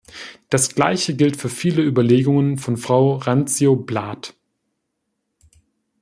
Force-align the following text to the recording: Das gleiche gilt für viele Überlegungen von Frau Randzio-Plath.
Das 0.49 0.73
gleiche 0.73 1.15
gilt 1.15 1.37
für 1.37 1.47
viele 1.47 1.83
Überlegungen 1.83 2.57
von 2.57 2.75
Frau 2.75 3.17
Randzio-Plath. 3.17 4.33